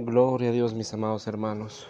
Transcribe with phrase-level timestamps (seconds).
[0.00, 1.88] Gloria a Dios, mis amados hermanos.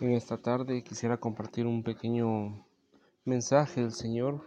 [0.00, 2.64] En esta tarde quisiera compartir un pequeño
[3.24, 4.46] mensaje del Señor.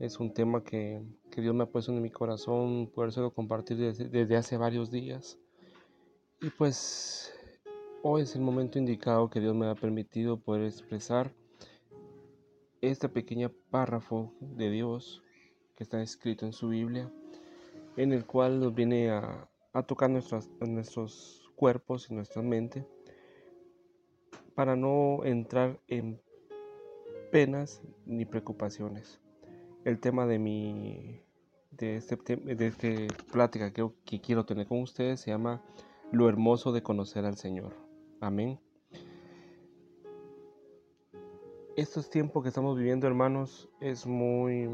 [0.00, 1.04] Es un tema que,
[1.36, 5.38] Dios me ha puesto en mi corazón, podérselo compartir desde, desde hace varios días.
[6.40, 7.32] Y pues
[8.02, 11.32] hoy es el momento indicado que Dios me ha permitido poder expresar
[12.80, 15.22] este pequeño párrafo de Dios
[15.76, 17.08] que está escrito en su Biblia,
[17.96, 19.48] en el cual nos viene a,
[19.86, 22.84] tocar nuestros cuerpos y nuestra mente
[24.56, 26.20] para no entrar en
[27.30, 29.20] penas ni preocupaciones.
[29.84, 31.22] El tema de mi
[31.70, 35.62] de este, de este plática que, que quiero tener con ustedes se llama
[36.10, 37.76] lo hermoso de conocer al Señor.
[38.20, 38.58] Amén.
[41.76, 44.68] Estos tiempos que estamos viviendo, hermanos, es muy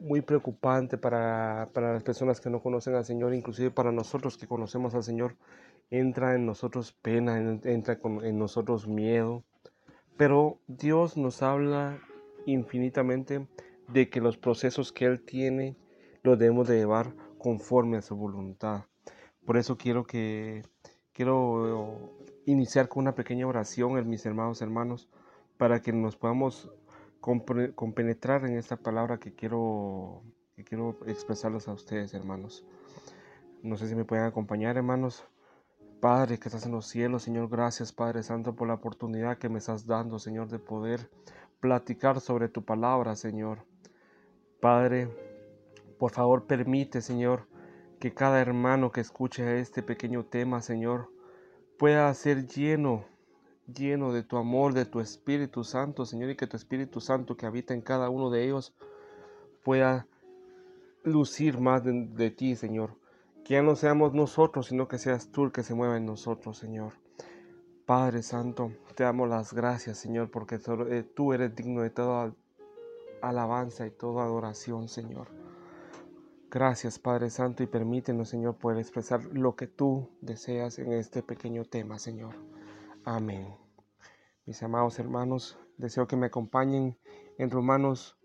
[0.00, 4.94] muy preocupante para, las personas que no conocen al Señor, inclusive para nosotros que conocemos
[4.94, 5.36] al Señor.
[5.90, 9.44] Entra en nosotros pena, entra en nosotros miedo.
[10.16, 11.98] Pero Dios nos habla
[12.46, 13.46] infinitamente
[13.88, 15.76] de que los procesos que Él tiene
[16.22, 18.84] los debemos de llevar conforme a su voluntad.
[19.44, 20.62] Por eso quiero que
[21.12, 25.08] quiero iniciar con una pequeña oración, mis hermanos hermanos,
[25.58, 26.70] para que nos podamos
[27.74, 30.22] compenetrar en esta palabra que quiero,
[30.56, 32.66] que quiero expresarlos a ustedes, hermanos.
[33.62, 35.24] No sé si me pueden acompañar, hermanos.
[36.00, 39.58] Padre que estás en los cielos, Señor, gracias, Padre Santo, por la oportunidad que me
[39.58, 41.08] estás dando, Señor, de poder
[41.60, 43.64] platicar sobre tu palabra, Señor.
[44.60, 45.08] Padre,
[45.98, 47.48] por favor, permite, Señor,
[48.00, 51.10] que cada hermano que escuche este pequeño tema, Señor,
[51.78, 53.06] pueda ser lleno
[53.66, 57.46] lleno de tu amor, de tu Espíritu Santo, Señor, y que tu Espíritu Santo que
[57.46, 58.74] habita en cada uno de ellos
[59.62, 60.06] pueda
[61.02, 62.96] lucir más de, ti, Señor.
[63.44, 66.58] Que ya no seamos nosotros, sino que seas tú el que se mueva en nosotros,
[66.58, 66.94] Señor.
[67.86, 72.32] Padre Santo, te damos las gracias, Señor, porque eh, tú eres digno de toda
[73.20, 75.28] alabanza y toda adoración, Señor.
[76.50, 81.64] Gracias, Padre Santo, y permítenos, Señor, poder expresar lo que tú deseas en este pequeño
[81.64, 82.34] tema, Señor.
[83.04, 83.63] Amén.
[84.46, 86.98] Mis amados hermanos, deseo que me acompañen
[87.38, 88.18] en Romanos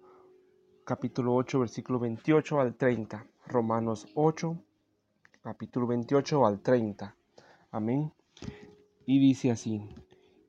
[0.84, 3.26] capítulo 8, versículo 28 al 30.
[3.48, 4.62] Romanos 8,
[5.42, 7.16] capítulo 28 al 30.
[7.72, 8.12] Amén.
[9.06, 9.88] Y dice así,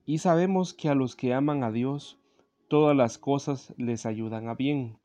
[0.04, 2.18] y sabemos que a los que aman a Dios,
[2.66, 4.98] todas las cosas les ayudan a bien.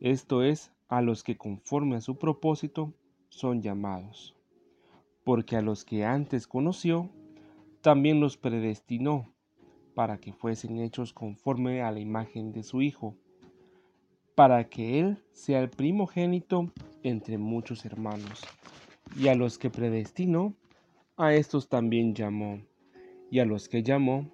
[0.00, 2.92] Esto es, a los que conforme a su propósito
[3.28, 4.34] son llamados.
[5.22, 7.10] Porque a los que antes conoció,
[7.80, 9.33] también los predestinó
[9.94, 13.14] para que fuesen hechos conforme a la imagen de su Hijo,
[14.34, 16.72] para que Él sea el primogénito
[17.02, 18.42] entre muchos hermanos.
[19.16, 20.54] Y a los que predestinó,
[21.16, 22.60] a estos también llamó,
[23.30, 24.28] y a los que llamó,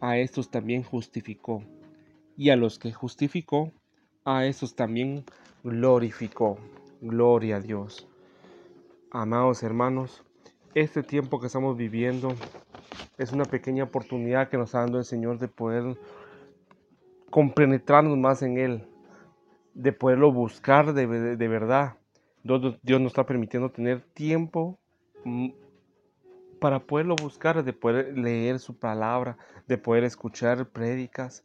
[0.00, 1.64] a estos también justificó,
[2.36, 3.72] y a los que justificó,
[4.24, 5.24] a estos también
[5.64, 6.58] glorificó.
[7.00, 8.06] Gloria a Dios.
[9.10, 10.22] Amados hermanos,
[10.74, 12.34] este tiempo que estamos viviendo
[13.20, 15.98] es una pequeña oportunidad que nos está dando el Señor de poder
[17.28, 18.88] compenetrarnos más en Él,
[19.74, 21.98] de poderlo buscar de, verdad.
[22.42, 24.78] Dios, Dios, nos está permitiendo tener tiempo
[25.24, 25.50] mm,
[26.60, 29.36] para poderlo buscar, de poder leer su palabra,
[29.68, 31.44] de poder escuchar prédicas.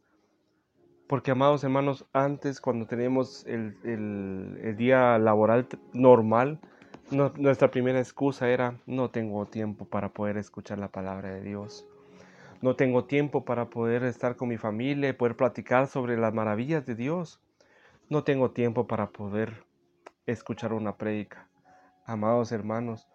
[1.08, 6.62] Porque, amados hermanos, antes cuando teníamos el, el día laboral normal,
[7.12, 11.86] nuestra primera excusa era, no tengo tiempo para poder escuchar la palabra de Dios.
[12.62, 16.86] No tengo tiempo para poder estar con mi familia y poder platicar sobre las maravillas
[16.86, 17.40] de Dios.
[18.10, 19.66] No tengo tiempo para poder
[20.26, 21.48] escuchar una prédica.
[22.06, 23.08] Amados hermanos,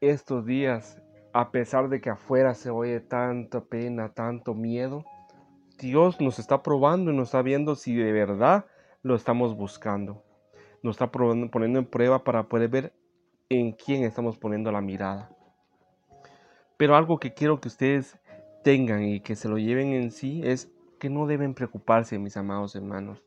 [0.00, 1.02] estos días,
[1.34, 5.04] a pesar de que afuera se oye tanta pena, tanto miedo,
[5.78, 8.64] Dios nos está probando y nos está viendo si de verdad
[9.02, 10.22] lo estamos buscando
[10.82, 12.92] nos está poniendo en prueba para poder ver
[13.48, 15.30] en quién estamos poniendo la mirada.
[16.76, 18.18] Pero algo que quiero que ustedes
[18.62, 22.74] tengan y que se lo lleven en sí es que no deben preocuparse, mis amados
[22.76, 23.24] hermanos.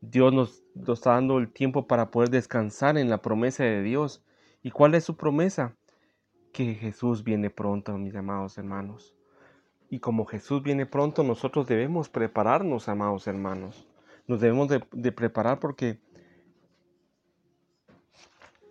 [0.00, 0.62] Dios nos,
[0.92, 4.22] está dando el tiempo para poder descansar en la promesa de Dios.
[4.62, 5.74] ¿Y cuál es su promesa?
[6.52, 9.14] Que Jesús viene pronto, mis amados hermanos.
[9.88, 13.86] Y como Jesús viene pronto, nosotros debemos prepararnos, amados hermanos.
[14.26, 16.00] Nos debemos de, de preparar porque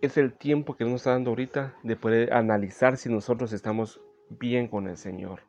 [0.02, 4.68] es el tiempo que nos está dando ahorita de poder analizar si nosotros estamos bien
[4.68, 5.40] con el Señor.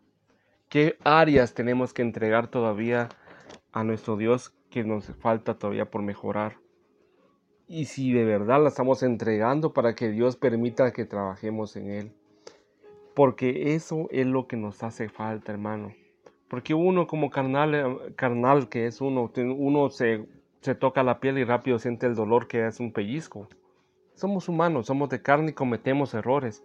[0.69, 3.09] ¿Qué áreas tenemos que entregar todavía
[3.71, 6.63] a nuestro Dios que nos falta todavía por mejorar?
[7.67, 12.11] y si de verdad la estamos entregando para que Dios permita que trabajemos en Él.
[13.15, 15.93] Porque eso es lo que nos hace falta, hermano.
[16.49, 20.27] Porque uno como carnal, carnal que es uno, uno se,
[20.61, 23.47] se toca la piel y rápido siente el dolor que es un pellizco.
[24.15, 26.63] Somos humanos, somos de carne y cometemos errores.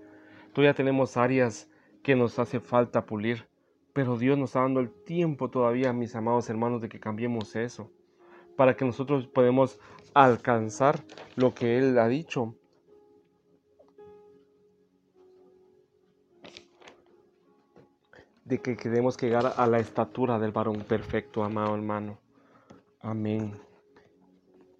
[0.52, 1.68] Todavía tenemos áreas
[2.02, 3.48] que nos hace falta pulir.
[3.92, 7.90] Pero Dios nos está dando el tiempo todavía, mis amados hermanos, de que cambiemos eso.
[8.56, 9.80] Para que nosotros podamos
[10.14, 11.02] alcanzar
[11.36, 12.54] lo que Él ha dicho.
[18.44, 22.18] De que queremos llegar a la estatura del varón perfecto, amado hermano.
[23.00, 23.67] Amén.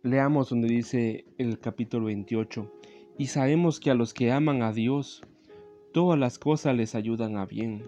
[0.09, 2.73] Leamos donde dice el capítulo 28.
[3.19, 5.21] Y sabemos que a los que aman a Dios,
[5.93, 7.83] todas las cosas les ayudan a bien.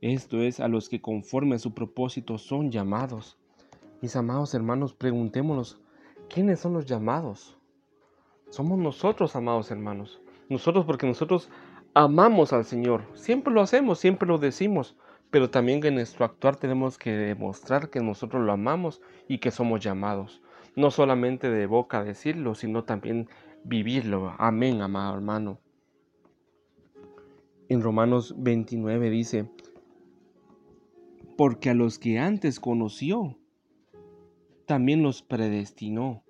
[0.00, 3.36] Esto es a los que conforme a su propósito son llamados.
[4.00, 5.80] Mis amados hermanos, preguntémonos,
[6.32, 7.58] ¿quiénes son los llamados?
[8.50, 10.22] Somos nosotros, amados hermanos.
[10.48, 11.50] Nosotros porque nosotros
[11.94, 13.02] amamos al Señor.
[13.14, 14.94] Siempre lo hacemos, siempre lo decimos,
[15.32, 19.80] pero también en nuestro actuar tenemos que demostrar que nosotros lo amamos y que somos
[19.80, 20.40] llamados.
[20.76, 23.28] No solamente de boca decirlo, sino también
[23.64, 24.34] vivirlo.
[24.38, 25.60] Amén, amado hermano.
[27.68, 29.48] En Romanos 29 dice,
[31.36, 33.38] porque a los que antes conoció,
[34.66, 36.24] también los predestinó.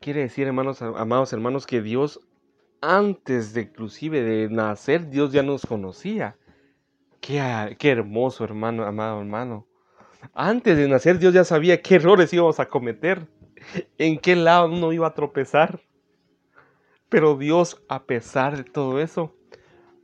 [0.00, 2.20] Quiere decir, hermanos, amados hermanos, que Dios
[2.80, 6.36] antes de inclusive de nacer, Dios ya nos conocía.
[7.20, 9.67] Qué, qué hermoso, hermano, amado hermano.
[10.34, 13.26] Antes de nacer, Dios ya sabía qué errores íbamos a cometer,
[13.98, 15.80] en qué lado uno iba a tropezar.
[17.08, 19.34] Pero Dios, a pesar de todo eso,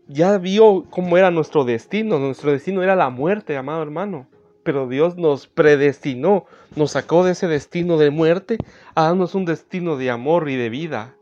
[0.06, 2.18] ya vio cómo era nuestro destino.
[2.18, 4.26] Nuestro destino era la muerte, amado hermano.
[4.62, 8.56] Pero Dios nos predestinó, nos sacó de ese destino de muerte
[8.94, 11.16] a darnos un destino de amor y de vida.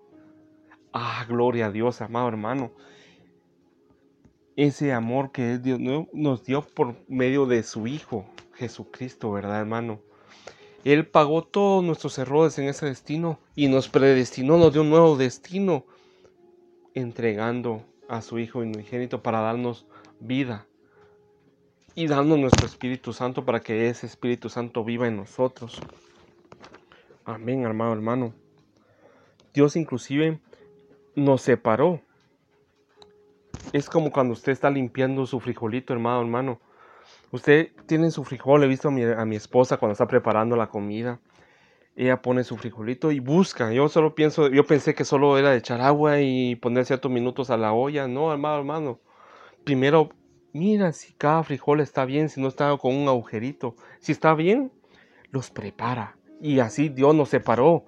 [0.92, 2.70] Ah, gloria a Dios, amado hermano.
[4.54, 5.80] Ese amor que Dios
[6.12, 8.26] nos dio por medio de su Hijo,
[8.62, 10.00] Jesucristo, ¿verdad, hermano?
[10.84, 15.16] Él pagó todos nuestros errores en ese destino y nos predestinó, nos dio un nuevo
[15.16, 15.84] destino,
[16.94, 19.86] entregando a su Hijo unigénito para darnos
[20.20, 20.66] vida
[21.96, 25.80] y dando nuestro Espíritu Santo para que ese Espíritu Santo viva en nosotros.
[27.24, 28.34] Amén, hermano, hermano.
[29.52, 30.40] Dios inclusive
[31.16, 32.00] nos separó.
[33.72, 36.60] Es como cuando usted está limpiando su frijolito, hermano, hermano.
[37.30, 40.68] Usted tiene su frijol, he visto a mi, a mi esposa cuando está preparando la
[40.68, 41.20] comida
[41.94, 43.72] ella pone su frijolito y busca.
[43.72, 47.56] Yo solo pienso, yo pensé que solo era echar agua y poner ciertos minutos a
[47.56, 48.08] la olla.
[48.08, 49.00] No, hermano, hermano.
[49.64, 50.10] Primero,
[50.52, 53.76] mira si cada frijol está bien, si no está con un agujerito.
[54.00, 54.72] Si está bien,
[55.30, 56.16] los prepara.
[56.40, 57.84] Y así Dios nos separó.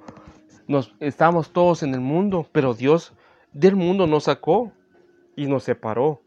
[0.66, 3.14] Nos, estamos todos en el mundo, pero Dios
[3.52, 4.72] del mundo nos sacó
[5.34, 6.20] y nos separó.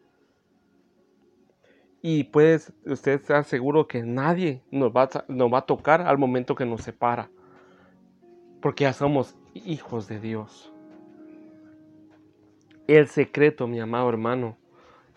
[2.10, 6.56] Y puede usted estar seguro que nadie nos va, nos va a tocar al momento
[6.56, 7.30] que nos separa
[8.62, 10.72] porque ya somos hijos de Dios.
[12.88, 14.58] El secreto, mi amado hermano,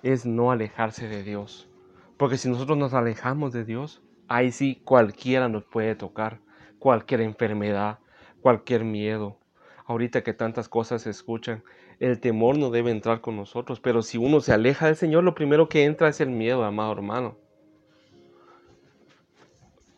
[0.03, 1.69] es no alejarse de Dios.
[2.17, 6.41] Porque si nosotros nos alejamos de Dios, ahí sí cualquiera nos puede tocar,
[6.81, 8.01] cualquier enfermedad,
[8.41, 9.39] cualquier miedo.
[9.87, 11.63] Ahorita que tantas cosas se escuchan,
[12.01, 15.35] el temor no debe entrar con nosotros, pero si uno se aleja del Señor, lo
[15.35, 17.37] primero que entra es el miedo, amado hermano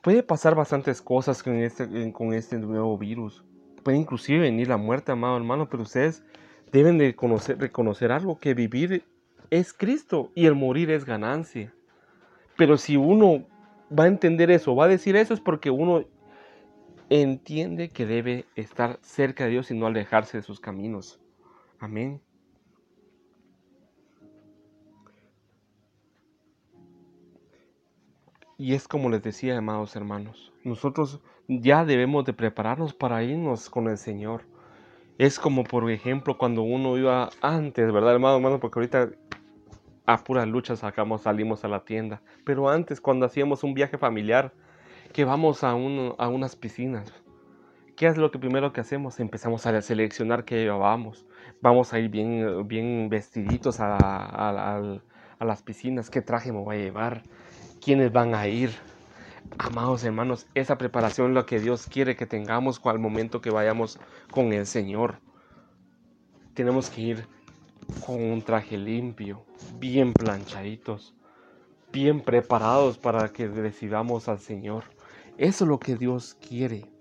[0.02, 3.42] puede pasar bastantes cosas con este, con este nuevo virus.
[3.82, 6.23] Puede inclusive venir la muerte, amado hermano, pero ustedes
[6.71, 9.04] deben de conocer, reconocer algo, que vivir
[9.50, 11.73] es Cristo y el morir es ganancia.
[12.56, 13.47] Pero si uno
[13.97, 16.04] va a entender eso, va a decir eso, es porque uno
[17.09, 21.21] entiende que debe estar cerca de Dios y no alejarse de sus caminos.
[21.82, 22.22] Amén.
[28.56, 33.88] Y es como les decía, amados hermanos, nosotros ya debemos de prepararnos para irnos con
[33.88, 34.42] el Señor.
[35.18, 38.60] Es como, por ejemplo, cuando uno iba antes, ¿verdad, hermano, hermano?
[38.60, 39.10] Porque ahorita
[40.06, 42.22] a puras luchas sacamos, salimos a la tienda.
[42.44, 44.52] Pero antes, cuando hacíamos un viaje familiar,
[45.12, 47.12] que vamos a, a unas piscinas,
[47.96, 49.18] ¿qué es lo que primero que hacemos?
[49.18, 51.26] Empezamos a seleccionar qué llevábamos.
[51.62, 55.00] Vamos a ir bien, bien vestiditos a,
[55.38, 57.23] las piscinas, qué traje me voy a llevar,
[57.81, 58.73] quiénes van a ir.
[59.59, 64.00] Amados hermanos, esa preparación es lo que Dios quiere que tengamos al momento que vayamos
[64.33, 65.21] con el Señor.
[66.54, 67.28] Tenemos que ir
[68.04, 69.45] con un traje limpio,
[69.78, 71.14] bien planchaditos,
[71.92, 74.83] bien preparados para que recibamos al Señor.
[75.38, 76.91] Eso es lo que Dios quiere.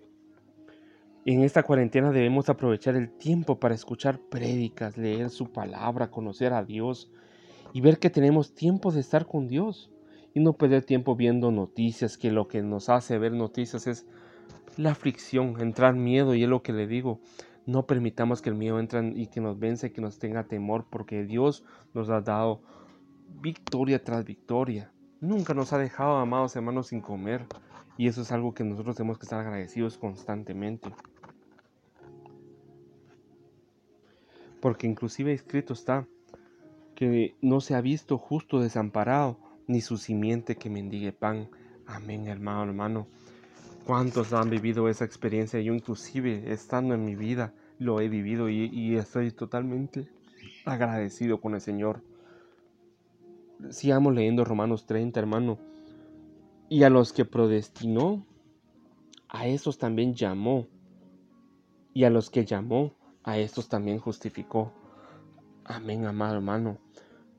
[1.24, 6.64] En esta cuarentena debemos aprovechar el tiempo para escuchar prédicas, leer su palabra, conocer a
[6.64, 7.12] Dios
[7.74, 9.92] y ver que tenemos tiempo de estar con Dios
[10.34, 14.08] y no perder tiempo viendo noticias, que lo que nos hace ver noticias es
[14.78, 17.20] la aflicción, entrar miedo y es lo que le digo.
[17.68, 21.24] No permitamos que el miedo entre y que nos vence, que nos tenga temor, porque
[21.24, 21.64] Dios
[21.94, 22.64] nos ha dado
[23.28, 24.92] victoria tras victoria.
[25.20, 27.46] Nunca nos ha dejado, amados hermanos, sin comer.
[27.96, 30.90] Y eso es algo que nosotros tenemos que estar agradecidos constantemente.
[34.62, 36.08] Porque inclusive escrito está
[36.96, 41.50] que no se ha visto justo desamparado, ni su simiente que mendigue pan.
[41.88, 43.08] Amén, hermano, hermano.
[43.86, 45.60] ¿Cuántos han vivido esa experiencia?
[45.60, 50.08] Yo inclusive, estando en mi vida, lo he vivido y, y estoy totalmente
[50.66, 52.04] agradecido con el Señor.
[53.70, 55.58] Sigamos leyendo Romanos 30, hermano.
[56.70, 58.26] Y a los que predestinó,
[59.28, 60.68] a esos también llamó.
[61.94, 64.72] Y a los que llamó, a estos también justificó.
[65.66, 66.78] Amén, amado hermano.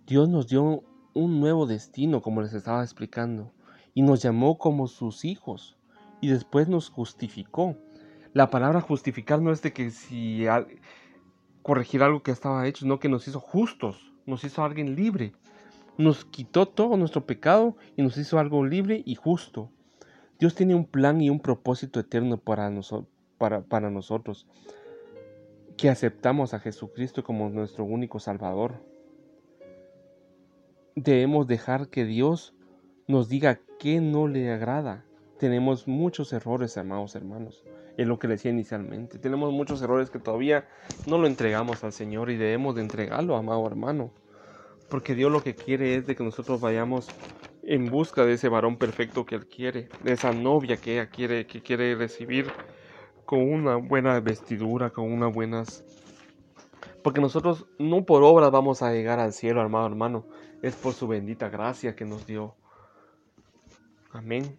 [0.07, 0.83] Dios nos dio
[1.15, 3.53] un nuevo destino, como les estaba explicando,
[3.95, 5.77] y nos llamó como sus hijos,
[6.21, 7.77] y después nos justificó.
[8.33, 10.45] La palabra justificar no es de que si
[11.63, 15.35] corregir algo que estaba hecho, sino que nos hizo justos, nos hizo alguien libre
[15.99, 19.71] nos quitó todo nuestro pecado y nos hizo algo libre y justo.
[20.39, 22.71] Dios tiene un plan y un propósito eterno para,
[23.39, 24.47] para, para nosotros,
[25.77, 28.75] que aceptamos a Jesucristo como nuestro único Salvador.
[30.95, 32.55] Debemos dejar que Dios
[33.07, 35.05] nos diga qué no le agrada.
[35.39, 37.65] Tenemos muchos errores, amados hermanos,
[37.97, 39.19] es lo que le decía inicialmente.
[39.19, 40.69] Tenemos muchos errores que todavía
[41.07, 44.13] no lo entregamos al Señor y debemos de entregarlo, amado hermano.
[44.89, 47.09] Porque Dios lo que quiere es de que nosotros vayamos
[47.63, 51.47] en busca de ese varón perfecto que Él quiere, de esa novia que ella quiere,
[51.47, 52.47] que quiere recibir
[53.25, 55.85] con una buena vestidura, con unas buenas...
[57.03, 60.27] Porque nosotros no por obras vamos a llegar al cielo, hermano, hermano.
[60.63, 62.55] Es por su bendita gracia que nos dio.
[64.13, 64.59] Amén.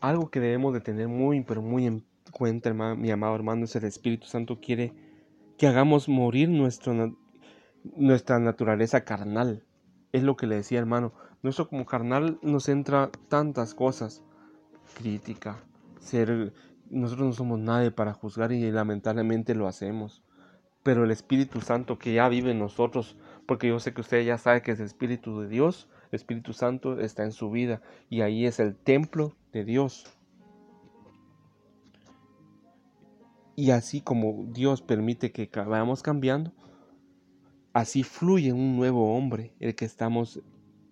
[0.00, 3.76] Algo que debemos de tener muy, pero muy en cuenta, hermano, mi amado hermano, es
[3.76, 4.94] el Espíritu Santo quiere
[5.58, 6.94] que hagamos morir nuestro
[7.96, 9.64] nuestra naturaleza carnal.
[10.12, 11.12] Es lo que le decía hermano.
[11.42, 14.22] Nuestro como carnal nos entra tantas cosas.
[14.96, 15.62] Crítica,
[16.00, 16.52] ser...
[16.90, 20.22] Nosotros no somos nadie para juzgar y lamentablemente lo hacemos.
[20.82, 24.38] Pero el Espíritu Santo que ya vive en nosotros, porque yo sé que usted ya
[24.38, 28.22] sabe que es el Espíritu de Dios, el Espíritu Santo está en su vida y
[28.22, 30.06] ahí es el templo de Dios.
[33.54, 36.52] Y así como Dios permite que vayamos cambiando,
[37.78, 40.40] Así fluye un nuevo hombre, el que estamos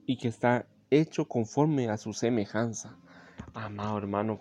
[0.07, 2.97] y que está hecho conforme a su semejanza.
[3.55, 4.41] Amado hermano,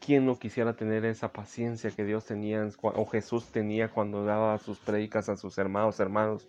[0.00, 4.78] ¿quién no quisiera tener esa paciencia que Dios tenía o Jesús tenía cuando daba sus
[4.78, 6.46] predicas a sus hermanos, hermanos?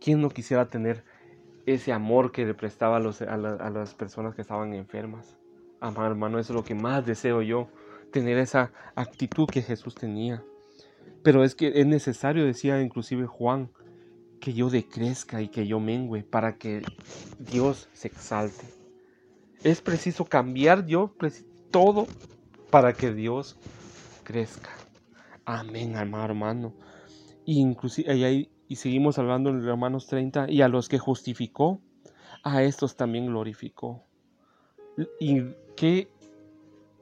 [0.00, 1.04] ¿Quién no quisiera tener
[1.66, 5.36] ese amor que le prestaba a, a las personas que estaban enfermas?
[5.80, 7.68] Amado hermano, eso es lo que más deseo yo,
[8.10, 10.42] tener esa actitud que Jesús tenía.
[11.22, 13.70] Pero es que es necesario, decía inclusive Juan,
[14.40, 16.82] que yo decrezca y que yo mengüe para que
[17.38, 18.66] Dios se exalte.
[19.62, 21.14] Es preciso cambiar yo
[21.72, 22.06] todo
[22.70, 23.56] para que Dios
[24.22, 24.70] crezca.
[25.44, 26.74] Amén, hermano, hermano.
[27.44, 31.80] Y, inclusive, y, seguimos hablando en Romanos 30, y a los que justificó,
[32.44, 34.04] a estos también glorificó.
[35.18, 35.42] Y
[35.74, 36.08] qué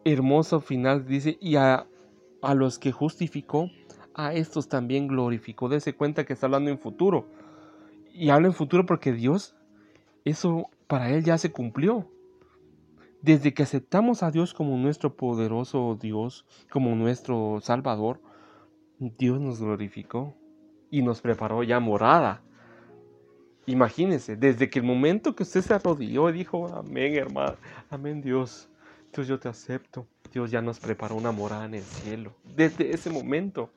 [0.05, 1.87] hermoso final dice, y a,
[2.41, 3.71] a los que justificó,
[4.15, 5.69] a estos también glorificó.
[5.69, 7.27] Dese cuenta que está hablando en futuro.
[8.13, 9.55] Y habla en futuro porque Dios,
[10.25, 12.09] eso para Él ya se cumplió.
[13.23, 18.21] Desde que aceptamos a Dios como nuestro poderoso Dios, como nuestro Salvador,
[18.99, 20.35] Dios nos glorificó
[20.91, 22.43] y nos preparó ya morada.
[23.67, 27.57] Imagínese, desde que el momento que usted se arrodilló y dijo, amén hermano,
[27.91, 28.71] amén Dios,
[29.15, 32.33] Dios yo te acepto, Dios ya nos preparó una morada en el cielo.
[32.57, 33.71] Desde ese momento.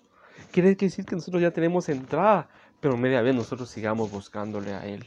[0.51, 2.47] Quiere decir que nosotros ya tenemos entrada,
[2.79, 5.05] pero media vez nosotros sigamos buscándole a Él.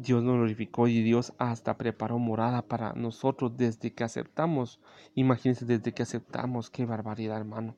[0.00, 4.80] Dios nos glorificó y Dios hasta preparó morada para nosotros desde que aceptamos.
[5.14, 7.74] Imagínense desde que aceptamos, qué barbaridad, hermano.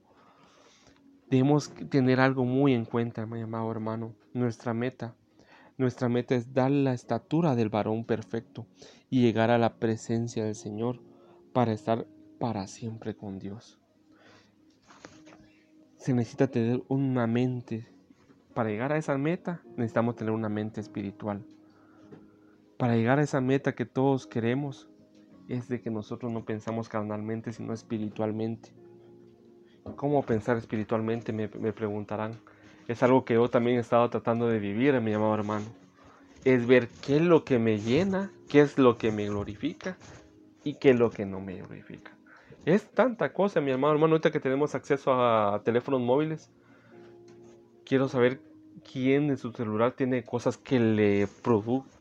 [1.31, 4.15] Debemos tener algo muy en cuenta, mi amado hermano.
[4.35, 5.15] Nuestra meta,
[5.79, 8.67] nuestra meta es dar la estatura del varón perfecto
[9.09, 11.01] y llegar a la presencia del Señor
[11.55, 12.07] para estar
[12.39, 13.79] para siempre con Dios.
[15.97, 17.87] Se necesita tener una mente.
[18.55, 21.45] Para llegar a esa meta necesitamos tener una mente espiritual.
[22.81, 24.89] Para llegar a esa meta que todos queremos,
[25.49, 28.73] es de que nosotros no pensamos carnalmente, sino espiritualmente.
[29.97, 31.31] ¿Cómo pensar espiritualmente?
[31.31, 32.41] Me, preguntarán.
[32.89, 35.67] Es algo que yo también he estado tratando de vivir, mi amado hermano.
[36.47, 39.99] Es ver qué es lo que me llena, qué es lo que me glorifica
[40.65, 42.17] y qué es lo que no me glorifica.
[42.65, 46.51] Es tanta cosa, mi amado hermano, ahorita que tenemos acceso a teléfonos móviles.
[47.85, 48.41] Quiero saber
[48.91, 51.27] quién en su celular tiene cosas que le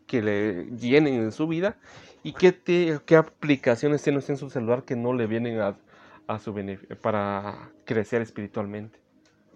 [0.09, 1.77] que le llenen en su vida
[2.23, 5.77] y qué, qué aplicaciones tiene en su celular que no le vienen a,
[6.25, 6.55] a su
[6.99, 8.99] para crecer espiritualmente.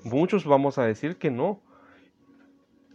[0.04, 1.60] Muchos vamos a decir que no.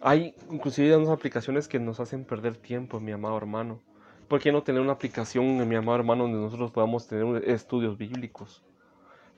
[0.01, 3.81] Hay inclusive unas aplicaciones que nos hacen perder tiempo, mi amado hermano.
[4.29, 8.63] ¿Por qué no tener una aplicación, mi amado hermano, donde nosotros podamos tener estudios bíblicos?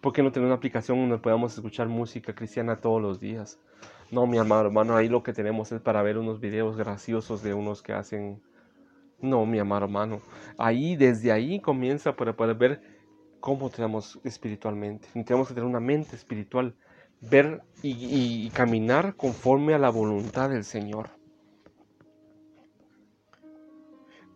[0.03, 3.59] ¿Por qué no tener una aplicación donde podamos escuchar música cristiana todos los días?
[4.11, 7.55] No, mi amado hermano, ahí lo que tenemos es para ver unos videos graciosos de
[7.55, 8.43] unos que hacen...
[9.21, 10.21] No, mi amado hermano.
[10.59, 12.83] Ahí, desde ahí comienza para poder ver
[13.39, 15.09] cómo tenemos espiritualmente.
[15.13, 16.75] Tenemos que tener una mente espiritual,
[17.21, 21.11] ver y, caminar conforme a la voluntad del Señor.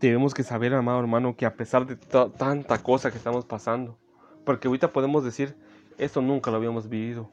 [0.01, 3.99] Debemos que saber, amado hermano, que a pesar de tanta cosa que estamos pasando,
[4.45, 5.57] porque ahorita podemos decir,
[5.97, 7.31] esto nunca lo habíamos vivido.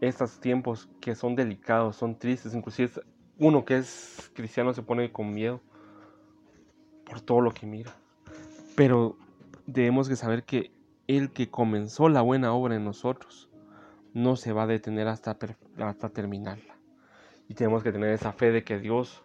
[0.00, 2.92] Estos tiempos que son delicados, son tristes, inclusive
[3.38, 5.60] uno que es cristiano se pone con miedo
[7.04, 7.94] por todo lo que mira.
[8.76, 9.16] Pero
[9.66, 10.72] debemos que saber que
[11.06, 13.48] el que comenzó la buena obra en nosotros
[14.12, 15.36] no se va a detener hasta,
[15.78, 16.76] hasta terminarla.
[17.48, 19.22] Y tenemos que tener esa fe de que Dios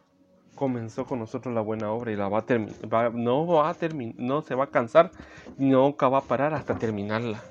[0.55, 4.15] comenzó con nosotros la buena obra y la va a terminar, no va a terminar,
[4.17, 5.11] no se va a cansar,
[5.57, 7.41] nunca va a parar hasta terminarla.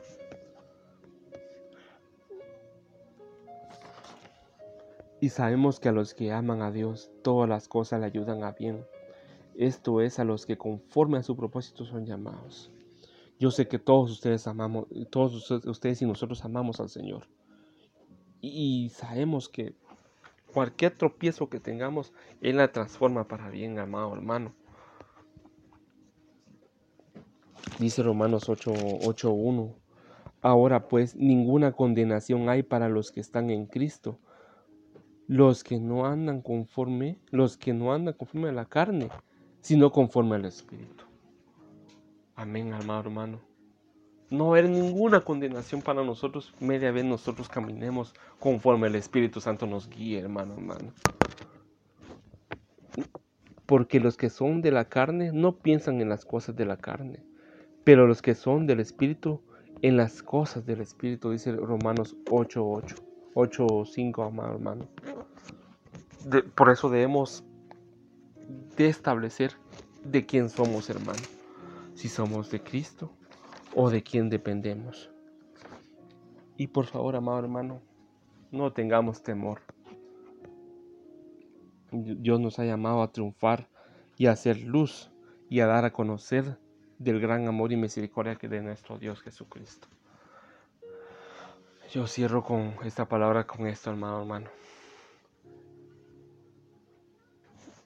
[5.23, 8.51] Y sabemos que a los que aman a Dios, todas las cosas le ayudan a
[8.53, 8.85] bien.
[9.55, 12.73] Esto es a los que conforme a su propósito son llamados.
[13.39, 17.29] Yo sé que todos ustedes amamos, todos ustedes y nosotros amamos al Señor.
[18.41, 19.77] Y sabemos que
[20.53, 24.53] Cualquier tropiezo que tengamos, Él la transforma para bien, amado hermano.
[27.79, 29.75] Dice Romanos 8:1.
[30.43, 34.19] Ahora pues ninguna condenación hay para los que están en Cristo.
[35.29, 39.09] Los que no andan conforme, los que no andan conforme a la carne,
[39.61, 41.05] sino conforme al Espíritu.
[42.35, 43.53] Amén, amado hermano
[44.33, 49.91] no haber ninguna condenación para nosotros, media vez nosotros caminemos conforme el Espíritu Santo nos
[49.91, 50.93] guíe, hermano, hermano.
[53.67, 57.23] Porque los que son de la carne no piensan en las cosas de la carne,
[57.85, 59.43] pero los que son del Espíritu,
[59.83, 63.03] en las cosas del Espíritu, dice Romanos 8.8,
[63.35, 64.89] 8.5, amado hermano.
[66.55, 67.45] por eso debemos
[68.77, 69.53] de establecer
[70.05, 71.23] de quién somos, hermano.
[71.95, 73.11] Si somos de Cristo
[73.75, 75.11] o de quién dependemos.
[76.57, 77.81] Y por favor, amado hermano,
[78.51, 79.61] no tengamos temor.
[81.91, 83.69] Dios nos ha llamado a triunfar
[84.17, 85.11] y a hacer luz
[85.49, 86.59] y a dar a conocer
[86.99, 89.89] del gran amor y misericordia que de nuestro Dios Jesucristo.
[91.93, 94.49] Yo cierro con esta palabra, con esto, amado hermano.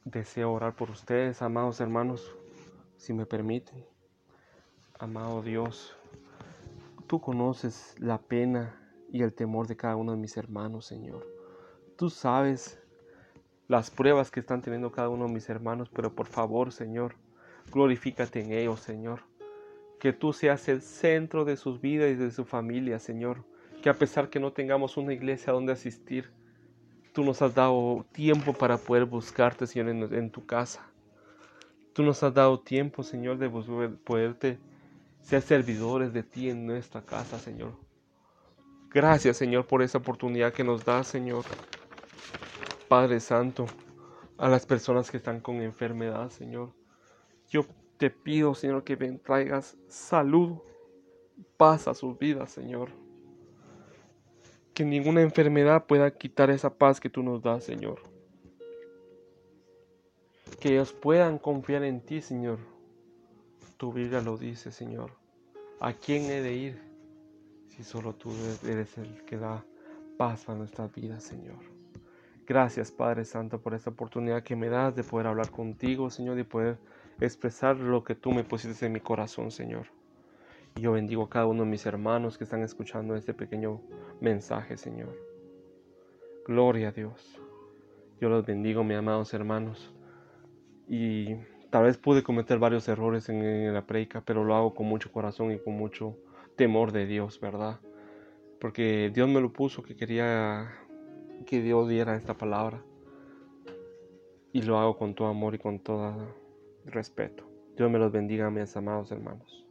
[0.04, 2.32] Deseo orar por ustedes, amados hermanos,
[2.98, 3.84] si me permiten.
[5.00, 5.96] Amado Dios,
[7.08, 11.26] tú conoces la pena y el temor de cada uno de mis hermanos, Señor.
[11.96, 12.80] Tú sabes
[13.66, 17.16] las pruebas que están teniendo cada uno de mis hermanos, pero por favor, Señor,
[17.72, 19.22] glorifícate en ellos, Señor.
[19.98, 23.44] Que tú seas el centro de sus vidas y de su familia, Señor.
[23.82, 26.30] Que a pesar que no tengamos una iglesia donde asistir,
[27.12, 30.86] tú nos has dado tiempo para poder buscarte, Señor, en, en tu casa.
[31.92, 34.58] Tú nos has dado tiempo, Señor, de poderte
[35.22, 37.72] ser servidores de ti en nuestra casa, Señor.
[38.90, 41.44] Gracias, Señor, por esa oportunidad que nos da, Señor.
[42.88, 43.66] Padre Santo,
[44.38, 46.72] a las personas que están con enfermedad, Señor.
[47.48, 47.64] Yo
[47.96, 50.58] te pido, Señor, que traigas salud,
[51.56, 52.90] paz a sus vidas, Señor.
[54.76, 58.00] Que ninguna enfermedad pueda quitar esa paz que tú nos das, Señor.
[60.60, 62.58] Que ellos puedan confiar en ti, Señor
[63.76, 65.12] tu Biblia lo dice, Señor.
[65.80, 66.82] ¿A quién he de ir
[67.68, 68.30] si solo tú
[68.66, 69.64] eres el que da
[70.16, 71.58] paz a nuestras vidas, Señor?
[72.46, 76.44] Gracias, Padre Santo, por esta oportunidad que me das de poder hablar contigo, Señor, y
[76.44, 76.78] poder
[77.20, 79.88] expresar lo que tú me pusiste en mi corazón, Señor.
[80.76, 83.80] Y yo bendigo a cada uno de mis hermanos que están escuchando este pequeño
[84.20, 85.16] mensaje, Señor.
[86.46, 87.40] Gloria a Dios.
[88.20, 89.94] Yo los bendigo, mis amados hermanos.
[90.88, 91.34] y
[91.70, 95.50] tal vez pude cometer varios errores en, la predica, pero lo hago con mucho corazón
[95.52, 96.16] y con mucho
[96.56, 97.80] temor de Dios, ¿verdad?
[98.60, 100.70] Porque Dios me lo puso que quería
[101.46, 102.82] que Dios diera esta palabra.
[104.52, 106.34] Y lo hago con todo amor y con todo
[106.86, 107.44] respeto.
[107.76, 109.65] Dios me los bendiga, mis amados hermanos.